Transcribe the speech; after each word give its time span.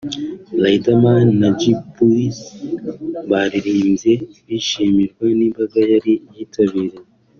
Riderman 0.63 1.27
na 1.41 1.49
Dj 1.59 1.63
Pius 1.93 2.39
bararirimbye 3.29 4.13
bishimirwa 4.47 5.25
n’imbaga 5.37 5.79
yari 5.91 6.13
yitabiriye 6.35 6.97